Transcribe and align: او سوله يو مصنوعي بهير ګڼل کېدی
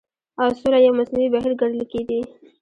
او 0.41 0.49
سوله 0.59 0.77
يو 0.85 0.93
مصنوعي 0.99 1.27
بهير 1.33 1.53
ګڼل 1.61 1.81
کېدی 1.91 2.19